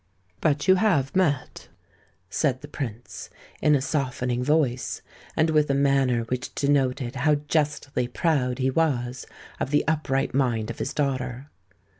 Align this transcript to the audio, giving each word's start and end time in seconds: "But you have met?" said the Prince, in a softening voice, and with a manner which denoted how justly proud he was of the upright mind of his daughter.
"But 0.39 0.67
you 0.67 0.77
have 0.77 1.15
met?" 1.15 1.67
said 2.27 2.61
the 2.61 2.67
Prince, 2.67 3.29
in 3.61 3.75
a 3.75 3.81
softening 3.83 4.43
voice, 4.43 5.03
and 5.35 5.51
with 5.51 5.69
a 5.69 5.75
manner 5.75 6.23
which 6.23 6.55
denoted 6.55 7.17
how 7.17 7.35
justly 7.47 8.07
proud 8.07 8.57
he 8.57 8.71
was 8.71 9.27
of 9.59 9.69
the 9.69 9.85
upright 9.87 10.33
mind 10.33 10.71
of 10.71 10.79
his 10.79 10.91
daughter. 10.91 11.51